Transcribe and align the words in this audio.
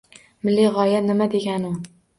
“Milliy 0.47 0.71
g‘oya”– 0.79 1.03
nima 1.11 1.31
degani 1.37 1.75
u? 1.77 1.81